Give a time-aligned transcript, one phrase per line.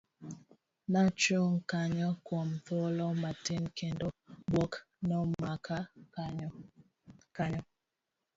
[0.91, 4.05] Nachung' kanyo kuom thuolo matin, kendo
[4.51, 4.73] buok
[5.07, 5.77] nomaka
[7.39, 7.61] kanyo.